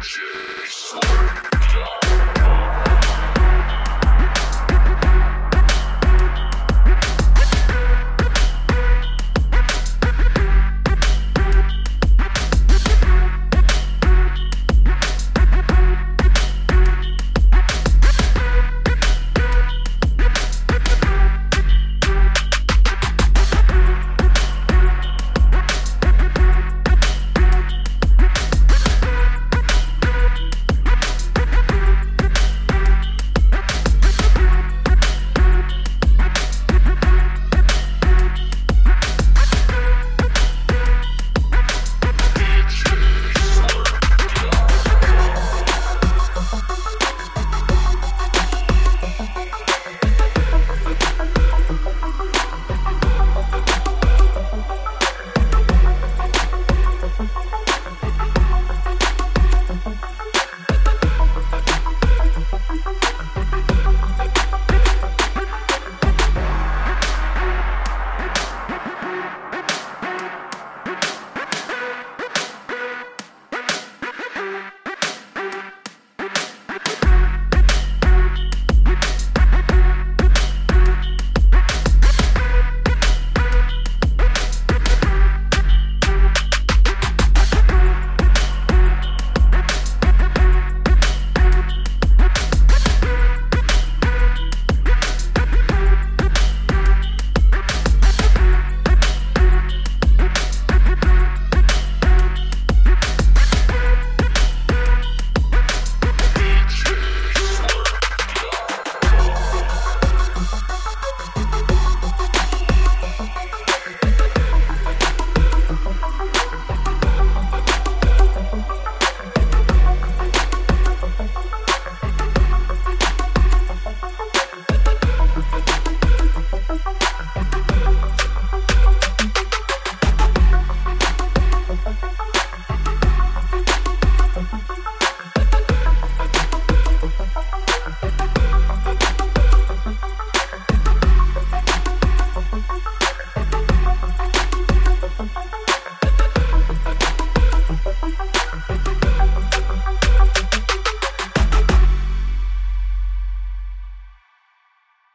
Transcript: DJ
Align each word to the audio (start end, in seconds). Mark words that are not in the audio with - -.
DJ 0.00 1.29